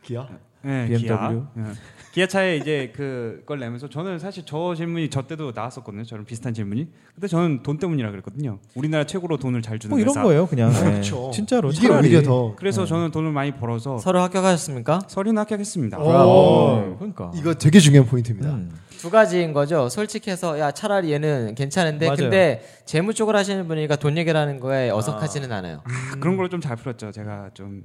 [0.03, 0.27] 기아?
[0.63, 0.99] 네, BMW?
[1.07, 1.41] 기아.
[1.57, 1.63] 예.
[2.11, 6.03] 기아 차에 이제 그걸 내면서 저는 사실 저 질문이 저 때도 나왔었거든요.
[6.03, 6.87] 저랑 비슷한 질문이.
[7.13, 8.57] 근데 저는 돈 때문이라 그랬거든요.
[8.73, 10.23] 우리나라 최고로 돈을 잘 주는 뭐 이런 회사.
[10.23, 10.71] 거예요, 그냥.
[10.71, 10.79] 네.
[10.83, 11.29] 그렇죠.
[11.31, 11.69] 진짜로.
[11.69, 12.07] 이게 차라리.
[12.07, 15.01] 오히려 더 그래서 저는 돈을 많이 벌어서 서류 합격하셨습니까?
[15.07, 15.99] 서류는 합격했습니다.
[15.99, 16.09] 오.
[16.09, 17.31] 어, 그러니까.
[17.35, 18.49] 이거 되게 중요한 포인트입니다.
[18.49, 18.71] 음.
[18.97, 19.89] 두 가지인 거죠.
[19.89, 22.17] 솔직해서 야 차라리 얘는 괜찮은데 맞아요.
[22.17, 25.81] 근데 재무 쪽을 하시는 분이니까 돈 얘기를 하는 거에 어석하지는 않아요.
[25.85, 27.11] 아, 그런 걸로 좀잘 풀었죠.
[27.11, 27.83] 제가 좀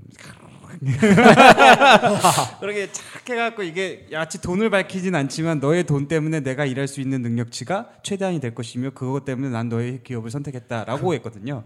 [2.61, 7.22] 그렇게 착 해갖고 이게 야치 돈을 밝히진 않지만 너의 돈 때문에 내가 일할 수 있는
[7.22, 11.64] 능력치가 최대한이 될 것이며 그것 때문에 난 너의 기업을 선택했다라고 했거든요.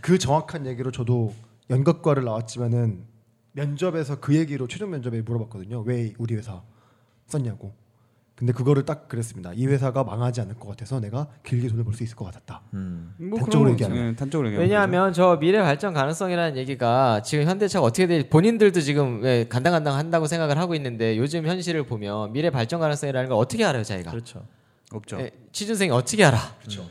[0.00, 1.34] 그 정확한 얘기로 저도
[1.70, 3.04] 연극과를 나왔지만은
[3.52, 5.80] 면접에서 그 얘기로 최종 면접에 물어봤거든요.
[5.80, 6.62] 왜 우리 회사
[7.26, 7.74] 썼냐고.
[8.36, 9.52] 근데 그거를 딱 그랬습니다.
[9.54, 12.60] 이 회사가 망하지 않을 것 같아서 내가 길게 돈을 벌 수 있을 것 같았다.
[12.74, 13.14] 음.
[13.18, 14.08] 뭐 단적으로 얘기하면.
[14.10, 19.22] 예, 단적으로 얘기하면 왜냐하면 저 미래 발전 가능성이라는 얘기가 지금 현대차가 어떻게 될지 본인들도 지금
[19.22, 23.82] 왜 간당간당 한다고 생각을 하고 있는데 요즘 현실을 보면 미래 발전 가능성이라는 걸 어떻게 알아요,
[23.82, 24.10] 자기가?
[24.10, 24.44] 그렇죠.
[24.92, 25.18] 없죠.
[25.18, 26.38] 예, 취준생이 어떻게 알아?
[26.60, 26.86] 그렇죠.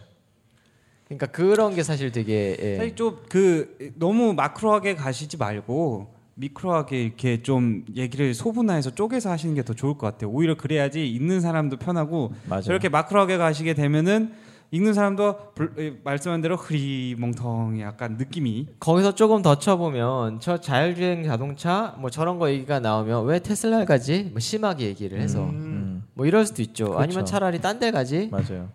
[1.07, 2.77] 그러니까 그런 게 사실 되게 예.
[2.77, 9.63] 사실 좀 그 너무 마크로하게 가시지 말고 미크로하게 이렇게 좀 얘기를 소분화해서 쪼개서 하시는 게
[9.63, 10.29] 더 좋을 것 같아요.
[10.29, 12.61] 오히려 그래야지 읽는 사람도 편하고 맞아요.
[12.61, 14.31] 저렇게 마크로하게 가시게 되면은
[14.71, 21.23] 읽는 사람도 불- 에, 말씀한 대로 흐리멍텅이 약간 느낌이 거기서 조금 더 쳐보면 저 자율주행
[21.23, 24.23] 자동차 뭐 저런 거 얘기가 나오면 왜 테슬라를 가지?
[24.31, 26.03] 뭐 심하게 얘기를 해서 음.
[26.13, 26.85] 뭐 이럴 수도 있죠.
[26.85, 26.99] 그렇죠.
[27.01, 28.27] 아니면 차라리 딴 데 가지?
[28.31, 28.69] 맞아요.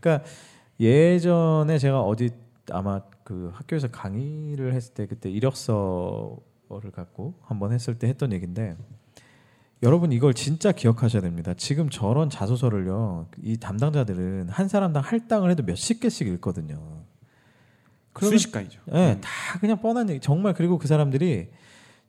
[0.00, 0.24] 그러니까
[0.80, 2.30] 예전에 제가 어디
[2.70, 6.36] 아마 그 학교에서 강의를 했을 때 그때 이력서
[6.80, 8.76] 를 갖고 한번 했을 때 했던 얘기인데
[9.82, 11.54] 여러분 이걸 진짜 기억하셔야 됩니다.
[11.54, 17.02] 지금 저런 자소서를요 이 담당자들은 한 사람당 할당을 해도 몇십 개씩 읽거든요.
[18.18, 18.80] 순식간이죠.
[18.92, 20.20] 예, 다 그냥 뻔한 얘기.
[20.20, 21.48] 정말 그리고 그 사람들이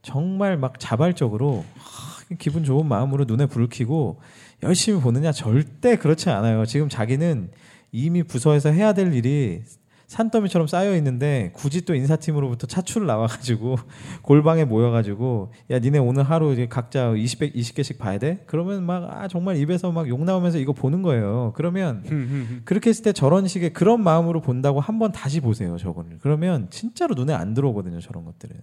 [0.02, 4.20] 정말 막 자발적으로 하, 기분 좋은 마음으로 눈에 불을 켜고
[4.62, 6.66] 열심히 보느냐 절대 그렇지 않아요.
[6.66, 7.52] 지금 자기는
[7.92, 9.64] 이미 부서에서 해야 될 일이
[10.08, 13.78] 산더미처럼 쌓여 있는데 굳이 또 인사팀으로부터 차출 나와가지고
[14.22, 18.44] 골방에 모여가지고 야 니네 오늘 하루 이제 각자 20개 20개씩 봐야 돼?
[18.46, 21.54] 그러면 막 아 정말 입에서 막 욕 나오면서 이거 보는 거예요.
[21.56, 22.04] 그러면
[22.66, 26.18] 그렇게 했을 때 저런 식의 그런 마음으로 본다고 한번 다시 보세요 저거를.
[26.22, 28.56] 그러면 진짜로 눈에 안 들어오거든요 저런 것들은.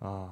[0.00, 0.28] 아,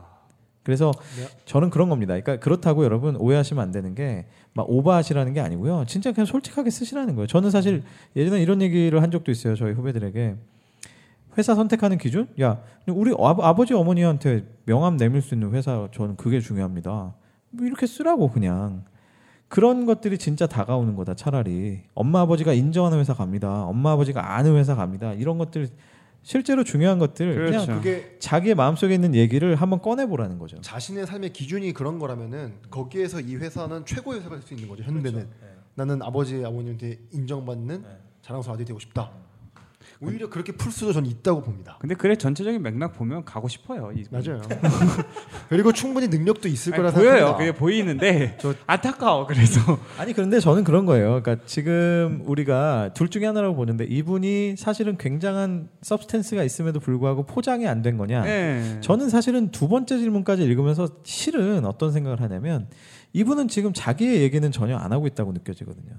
[0.63, 1.27] 그래서 네.
[1.45, 2.13] 저는 그런 겁니다.
[2.19, 5.85] 그러니까 그렇다고 여러분 오해하시면 안 되는 게 막 오버하시라는 게 아니고요.
[5.87, 7.27] 진짜 그냥 솔직하게 쓰시라는 거예요.
[7.27, 7.83] 저는 사실
[8.17, 9.55] 예전에 이런 얘기를 한 적도 있어요.
[9.57, 10.37] 저희 후배들에게
[11.39, 12.29] 회사 선택하는 기준?
[12.41, 17.15] 야, 우리 아, 버 지 어머니한테 명함 내밀 수 있는 회사 저는 그게 중요합니다.
[17.51, 18.85] 뭐 이렇게 쓰라고 그냥.
[19.49, 24.75] 그런 것들이 진짜 다가오는 거다 차라리 엄마 아버지가 인정하는 회사 갑니다 엄마 아버지가 아는 회사
[24.75, 25.69] 갑니다 이런 것들
[26.23, 27.67] 실제로 중요한 것들 그렇죠.
[27.67, 30.61] 그냥 그게 자기의 마음속에 있는 얘기를 한번 꺼내 보라는 거죠.
[30.61, 34.83] 자신의 삶의 기준이 그런 거라면은 거기에서 이 회사는 최고의 회사가 될 수 있는 거죠.
[34.85, 35.29] 현대는 그렇죠.
[35.75, 37.85] 나는 아버지 아버님한테 인정받는
[38.23, 39.11] 자랑스러운 아들이 되고 싶다.
[40.01, 41.77] 오히려 그렇게 풀 수도 저는 있다고 봅니다.
[41.81, 43.93] 근데 그래 전체적인 맥락 보면 가고 싶어요.
[43.95, 44.41] 이 맞아요.
[45.49, 47.11] 그리고 충분히 능력도 있을 아니, 거라 보여요.
[47.17, 47.37] 생각합니다.
[47.39, 49.27] 그게 보이는데 안타까워.
[49.27, 49.61] 그래서
[49.99, 51.21] 아니 그런데 저는 그런 거예요.
[51.23, 57.83] 그러니까 지금 우리가 둘 중에 하나라고 보는데 이분이 사실은 굉장한 substance가 있음에도 불구하고 포장이 안
[57.83, 58.23] 된 거냐?
[58.23, 58.79] 네.
[58.81, 62.69] 저는 사실은 두 번째 질문까지 읽으면서 실은 어떤 생각을 하냐면
[63.13, 65.91] 이분은 지금 자기의 얘기는 전혀 안 하고 있다고 느껴지거든요.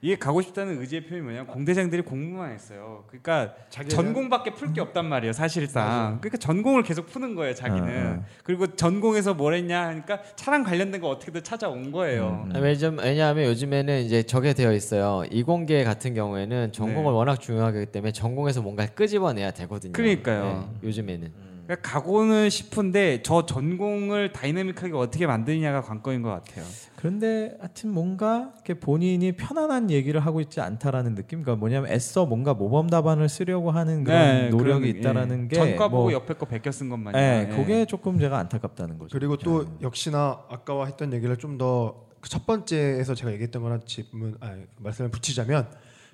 [0.00, 3.02] 이게 가고 싶다는 의지의 표현이 뭐냐면 공대장들이 공부만 했어요.
[3.08, 6.18] 그러니까 자기는- 전공밖에 풀 게 없단 말이에요, 사실상.
[6.20, 8.06] 그러니까 전공을 계속 푸는 거예요, 자기는.
[8.06, 8.24] 어, 어.
[8.44, 12.44] 그리고 전공에서 뭘 했냐 하니까 차랑 관련된 거 어떻게든 찾아온 거예요.
[12.46, 12.52] 음.
[12.54, 15.24] 아, 왜냐면 왜냐하면 요즘에는 이제 저게 되어 있어요.
[15.32, 17.16] 이공계 같은 경우에는 전공을 네.
[17.16, 19.92] 워낙 중요하기 때문에 전공에서 뭔가 끄집어내야 되거든요.
[19.94, 20.70] 그러니까요.
[20.80, 21.47] 네, 요즘에는.
[21.68, 26.64] 그러니까 가고는 싶은데 저 전공을 다이내믹하게 어떻게 만드느냐가 관건인 것 같아요.
[26.96, 31.42] 그런데 하여튼 뭔가 본인이 편안한 얘기를 하고 있지 않다라는 느낌.
[31.42, 35.48] 그러니까 뭐냐면 애써 뭔가 모범 답안을 쓰려고 하는 그런 네, 노력이 그런, 있다라는 예.
[35.48, 37.14] 게 전과 보고 뭐, 옆에 거 베껴 쓴 것만.
[37.14, 39.10] 예, 그게 조금 제가 안타깝다는 거죠.
[39.12, 44.56] 그리고 또 역시나 아까와 했던 얘기를 좀 더 첫 번째에서 제가 얘기했던 거랑 질문 아,
[44.78, 45.68] 말씀을 붙이자면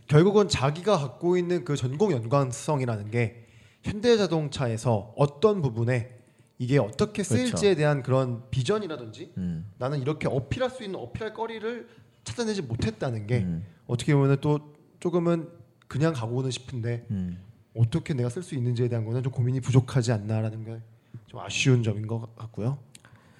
[0.07, 3.43] 결국은 자기가 갖고 있는 그 전공 연관성이라는 게
[3.85, 6.18] 현대자동차에서 어떤 부분에
[6.59, 11.88] 이게 어떻게 쓰일지에 대한 그런 비전이라든지 음, 나는 이렇게 어필할 수 있는 어필할 거리를
[12.25, 15.49] 찾아내지 못했다는 게 음, 어떻게 보면 또 조금은
[15.88, 17.38] 그냥 가고는 싶은데 음.
[17.77, 20.94] 어떻게 내가 쓸 수 있는지에 대한 거는 좀 고민이 부족하지 않나라는 게
[21.35, 22.79] 좀 아쉬운 점인 것 같고요.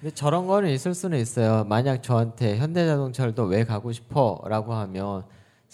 [0.01, 1.63] 근데 저런 거는 있을 수는 있어요.
[1.63, 5.23] 만약 저한테 현대자동차를 또왜 가고 싶어라고 하면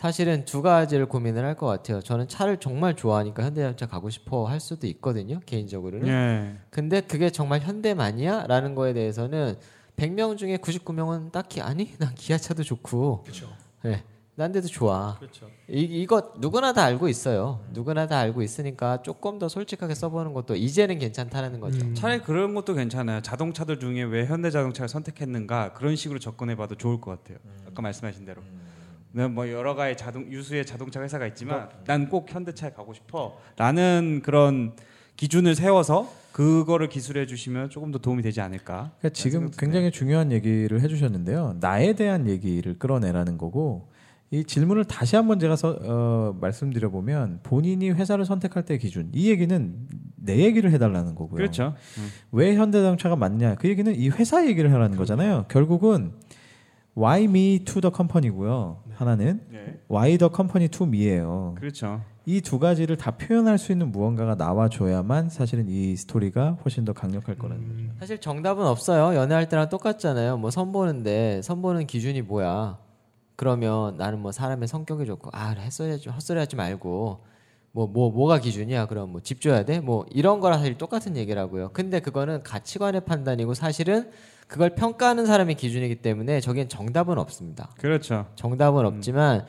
[0.02, 2.02] 사실은 두 가지를 고민을 할 것 같아요.
[2.02, 5.40] 저는 차를 정말 좋아하니까 현대자동차 가고 싶어 할 수도 있거든요.
[5.46, 6.08] 개인적으로는.
[6.08, 6.58] 예.
[6.72, 8.48] 근데 그게 정말 현대만이야?
[8.48, 9.56] 라는 거에 대해서는
[9.98, 13.48] 100명 중에 99명은 딱히 아니 난 기아차도 좋고 그렇죠.
[13.84, 14.04] 네,
[14.36, 15.18] 난 데도 좋아.
[15.20, 15.48] 그렇죠.
[15.70, 17.60] 이, 이거 누구나 다 알고 있어요.
[17.72, 21.86] 누구나 다 알고 있으니까 조금 더 솔직하게 써보는 것도 이제는 괜찮다라는 거죠.
[21.86, 21.94] 음.
[21.94, 23.22] 차라리 그런 것도 괜찮아요.
[23.22, 27.38] 자동차들 중에 왜 현대자동차를 선택했는가 그런 식으로 접근해봐도 좋을 것 같아요.
[27.68, 28.42] 아까 말씀하신 대로.
[28.42, 28.48] 네,
[29.14, 34.74] 뭐 여러 가지 자동 유수의 자동차 회사가 있지만 난 꼭 현대차에 가고 싶어라는 그런
[35.18, 38.92] 기준을 세워서 그거를 기술해 주시면 조금 더 도움이 되지 않을까.
[39.00, 41.58] 그러니까 지금 굉장히 중요한 얘기를 해주셨는데요.
[41.60, 43.90] 나에 대한 얘기를 끌어내라는 거고
[44.34, 49.30] 이 질문을 다시 한번 제가 서, 어, 말씀드려 보면 본인이 회사를 선택할 때 기준 이
[49.30, 49.76] 얘기는
[50.16, 51.36] 내 얘기를 해달라는 거고요.
[51.36, 51.76] 그렇죠.
[52.32, 53.56] 왜 현대자동차가 맞냐?
[53.56, 55.46] 그 얘기는 이 회사 얘기를 하라는 거잖아요.
[55.50, 56.14] 결국은
[56.98, 58.84] why me to the company고요.
[59.02, 59.80] 하나는 네.
[59.92, 61.56] why the company to me예요.
[61.58, 62.02] 그렇죠.
[62.26, 67.36] 이 두 가지를 다 표현할 수 있는 무언가가 나와줘야만 사실은 이 스토리가 훨씬 더 강력할
[67.36, 67.84] 거라는 거죠.
[68.00, 69.18] 사실 정답은 없어요.
[69.20, 70.38] 연애할 때랑 똑같잖아요.
[70.38, 72.78] 뭐 선보는데 선보는 기준이 뭐야?
[73.36, 77.24] 그러면 나는 뭐 사람의 성격이 좋고 아 그래, 헛소리 하지 헛소리 하지 말고
[77.74, 78.86] 뭐 뭐 뭐, 가 기준이야?
[78.86, 79.80] 그럼 뭐 집 줘야 돼?
[79.80, 81.70] 뭐 이런 거랑 사실 똑같은 얘기라고요.
[81.74, 84.12] 근데 그거는 가치관의 판단이고 사실은
[84.52, 87.70] 그걸 평가하는 사람의 기준이기 때문에 저기엔 정답은 없습니다.
[87.78, 88.28] 그렇죠.
[88.36, 89.46] 정답은 없지만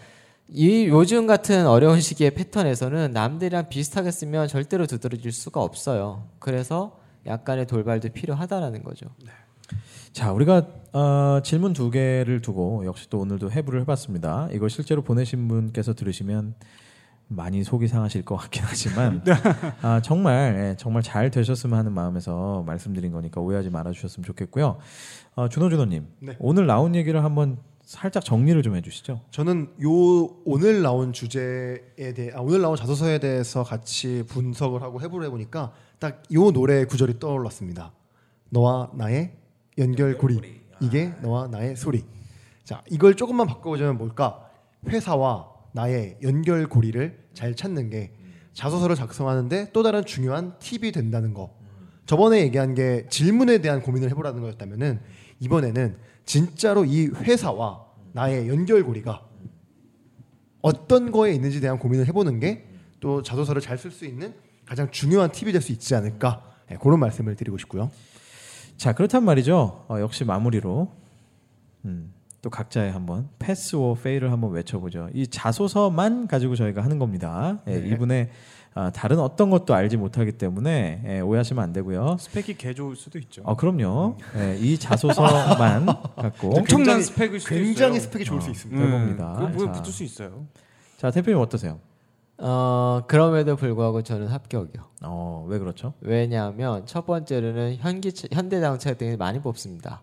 [0.47, 6.29] 이 요즘 같은 어려운 시기의 패턴에서는 남들이랑 비슷하게 쓰면 절대로 두드러질 수가 없어요.
[6.38, 9.07] 그래서 약간의 돌발도 필요하다라는 거죠.
[10.12, 14.51] 자, 우리가 어, 질문 두 개를 두고 역시 또 오늘도 해부를 해봤습니다.
[14.53, 16.55] 이걸 실제로 보내신 분께서 들으시면
[17.29, 19.25] 많이 속이 상하실 것 같긴 하지만
[19.83, 24.79] 아, 정말 예, 정말 잘 되셨으면 하는 마음에서 말씀드린 거니까 오해하지 말아주셨으면 좋겠고요.
[25.35, 26.37] 어, 준호 준호님 네.
[26.39, 29.21] 오늘 나온 얘기를 한번 살짝 정리를 좀 해주시죠.
[29.31, 29.91] 저는 요
[30.45, 36.23] 오늘 나온 주제에 대해 아, 오늘 나온 자소서에 대해서 같이 분석을 하고 해부를 해보니까 딱
[36.33, 37.93] 요 노래 구절이 떠올랐습니다.
[38.51, 39.33] 너와 나의
[39.79, 42.05] 연결고리 이게 너와 나의 소리.
[42.65, 44.49] 자 이걸 조금만 바꿔보자면 뭘까?
[44.87, 48.13] 회사와 나의 연결고리를 잘 찾는 게
[48.53, 51.55] 자소서를 작성하는데 또 다른 중요한 팁이 된다는 거.
[52.07, 55.01] 저번에 얘기한 게 질문에 대한 고민을 해보라는 거였다면은
[55.41, 59.27] 이번에는 진짜로 이 회사와 나의 연결고리가
[60.61, 64.33] 어떤 거에 있는지 대한 고민을 해보는 게 또 자소서를 잘 쓸 수 있는
[64.65, 67.91] 가장 중요한 팁이 될 수 있지 않을까 네, 그런 말씀을 드리고 싶고요.
[68.77, 69.85] 자 그렇단 말이죠.
[69.89, 70.91] 어, 역시 마무리로
[71.85, 75.09] 음, 또 각자의 한번 패스 오 페이를 한번 외쳐보죠.
[75.15, 77.61] 이 자소서만 가지고 저희가 하는 겁니다.
[77.69, 77.89] 예, 네.
[77.89, 78.31] 이분의
[78.75, 82.17] 아, 다른 어떤 것도 알지 못하기 때문에 예, 오해하시면 안 되고요.
[82.19, 83.43] 스펙이 개 좋을 수도 있죠.
[83.45, 84.17] 어 그럼요.
[84.37, 88.01] 예, 이 자소서만 갖고 엄청난 굉장히- 수도 굉장히 있어요.
[88.01, 88.43] 스펙이 좋을 어.
[88.43, 88.83] 수 있습니다.
[88.85, 89.33] 해봅니다.
[89.35, 89.73] 그거 뭐에 자.
[89.75, 90.47] 붙을 수 있어요.
[90.97, 91.79] 자 대표님 어떠세요?
[92.39, 94.83] 어, 그럼에도 불구하고 저는 합격이요.
[95.05, 95.95] 어, 왜 그렇죠?
[96.01, 100.03] 왜냐하면 첫 번째로는 현기 현대자동차 등이 많이 뽑습니다.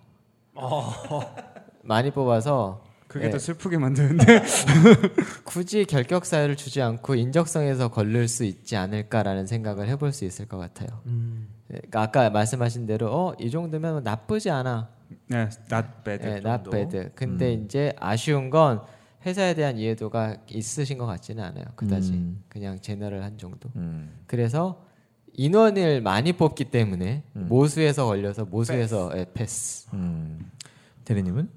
[1.84, 3.32] 많이 뽑아서 그게 네.
[3.32, 4.24] 더 슬프게 만드는데.
[5.44, 10.58] 굳이 결격 사유를 주지 않고 인적성에서 걸릴 수 있지 않을까라는 생각을 해볼 수 있을 것
[10.60, 11.02] 같아요.
[11.08, 11.50] 음.
[11.68, 14.90] 그러니까 아까 말씀하신 대로 어, 이 정도면 뭐 나쁘지 않아.
[15.28, 16.24] 네, not bad.
[16.24, 17.10] 네, not bad.
[17.16, 18.82] 근데 이제 아쉬운 건
[19.26, 21.66] 회사에 대한 이해도가 있으신 것 같지는 않아요.
[21.76, 22.44] 그다지 음.
[22.48, 23.70] 그냥 제너럴한 정도.
[23.76, 24.20] 음.
[24.28, 24.86] 그래서
[25.34, 29.88] 인원을 많이 뽑기 때문에 모수에서 걸려서 모수에서 예, 패스.
[29.94, 30.52] 음.
[31.06, 31.50] 대리님은?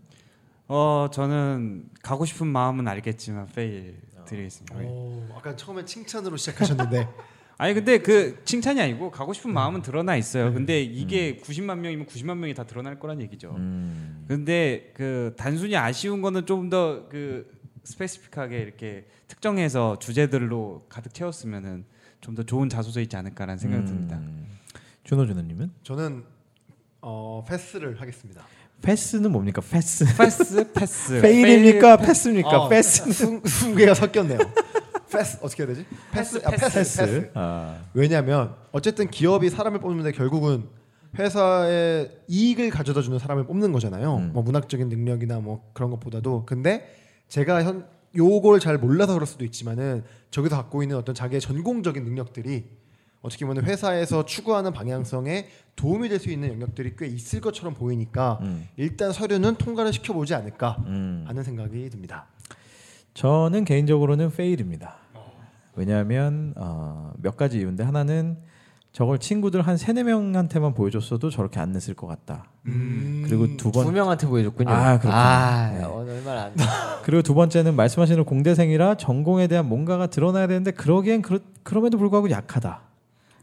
[0.69, 3.97] 어, 저는 가고 싶은 마음은 알겠지만 페일
[4.27, 4.77] 드리겠습니다.
[4.79, 7.09] 오, 아까 처음에 칭찬으로 시작하셨는데
[7.59, 10.53] 아니 근데 그 칭찬이 아니고 가고 싶은 마음은 드러나 있어요.
[10.53, 13.55] 근데 이게 90만 명이면 90만 명이 다 드러날 거란 얘기죠.
[13.57, 14.25] 음.
[14.27, 21.85] 근데 그 단순히 아쉬운 거는 좀 더 그 스페시픽하게 이렇게 특정해서 주제들로 가득 채웠으면은
[22.21, 24.17] 좀 더 좋은 자소서이지 않을까라는 생각이 듭니다.
[24.19, 24.47] 음.
[25.03, 25.73] 준호 준호님은?
[25.83, 26.25] 저는
[27.01, 28.45] 어, 패스를 하겠습니다.
[28.83, 29.63] 패스는 뭡니까?
[29.71, 30.05] 패스.
[30.17, 31.21] 패스 패스.
[31.21, 31.97] fail입니까?
[31.99, 32.63] 패스입니까?
[32.65, 33.05] 어, 패스.
[33.11, 34.39] 두, 두 개가 섞였네요.
[35.11, 35.87] 패스 어떻게 해야 되지?
[36.11, 37.01] 패스, 아, 패스, 패스.
[37.01, 37.31] 패스.
[37.35, 37.77] 아.
[37.95, 40.65] 왜냐하면 어쨌든 기업이 사람을 뽑는데 결국은
[41.19, 44.17] 회사에 이익을 가져다 주는 사람을 뽑는 거잖아요.
[44.17, 44.31] 음.
[44.33, 46.45] 뭐 문학적인 능력이나 뭐 그런 것보다도.
[46.47, 46.89] 근데
[47.29, 52.65] 제가 현 요걸 잘 몰라서 그럴 수도 있지만은 저기서 갖고 있는 어떤 자기의 전공적인 능력들이
[53.23, 58.69] 어떻게 보면 회사에서 추구하는 방향성에 도움이 될 수 있는 영역들이 꽤 있을 것처럼 보이니까 음.
[58.77, 61.25] 일단 서류는 통과를 시켜보지 않을까 음.
[61.27, 62.27] 하는 생각이 듭니다.
[63.15, 64.97] 저는 개인적으로는 페일입니다.
[65.75, 68.37] 왜냐하면 어, 몇 가지 이유인데 하나는
[68.93, 72.45] 저걸 친구들 한 세네 명한테만 보여줬어도 저렇게 안 냈을 것 같다.
[72.63, 74.69] 그리고 두 번, 두 명한테 보여줬군요.
[74.71, 75.15] 아, 그렇군요.
[75.15, 75.85] 아, 네.
[75.85, 76.65] 오늘 얼마나 안 돼.
[77.05, 82.83] 그리고 두 번째는 말씀하시는 공대생이라 전공에 대한 뭔가가 드러나야 되는데 그러기엔 그러, 그럼에도 불구하고 약하다.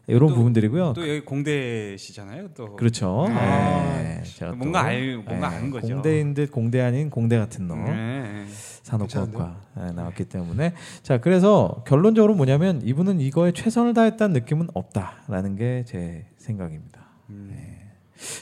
[0.09, 0.93] 이런 또- 부분들이고요.
[0.93, 2.49] 또 여기 공대시잖아요.
[2.55, 3.25] 또 그렇죠.
[3.29, 4.21] 아, 네.
[4.23, 5.87] 제가 뭔가 또, 알- 뭔가 아는 거죠.
[5.87, 7.85] 공대인 듯 공대 아닌 공대 같은 놈.
[7.85, 8.45] 네.
[8.83, 15.83] 산업과학과 네, 나왔기 때문에 자 그래서 결론적으로 뭐냐면 이분은 이거에 최선을 다했다는 느낌은 없다라는 게
[15.85, 17.01] 제 생각입니다.
[17.27, 17.88] 네.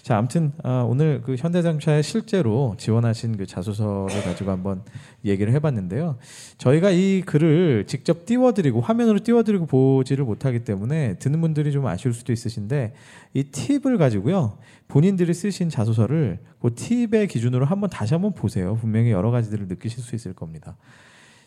[0.02, 4.82] 자 아무튼 아, 오늘 그 현대자동차에 실제로 지원하신 그 자소서를 가지고 한번
[5.24, 6.18] 얘기를 해봤는데요.
[6.58, 12.34] 저희가 이 글을 직접 띄워드리고 화면으로 띄워드리고 보지를 못하기 때문에 듣는 분들이 좀 아쉬울 수도
[12.34, 12.94] 있으신데
[13.34, 18.76] 이 팁을 가지고요 본인들이 쓰신 자소서를 그 팁의 기준으로 한번 다시 한번 보세요.
[18.76, 20.78] 분명히 여러 가지들을 느끼실 수 있을 겁니다.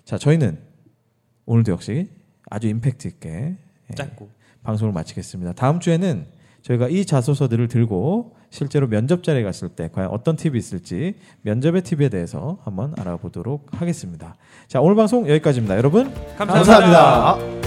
[0.05, 0.59] 자 저희는
[1.47, 2.11] 오늘도 역시
[2.49, 3.57] 아주 임팩트 있게
[3.91, 4.31] 예, 짧고.
[4.63, 5.55] 방송을 마치겠습니다.
[5.55, 6.27] 다음 주에는
[6.63, 12.09] 저희가 이 자소서들을 들고 실제로 면접 자리에 갔을 때 과연 어떤 팁이 있을지 면접의 팁에
[12.09, 14.37] 대해서 한번 알아보도록 하겠습니다.
[14.69, 15.77] 자 오늘 방송 여기까지입니다.
[15.77, 16.55] 여러분 감사합니다.
[16.55, 17.60] 감사합니다.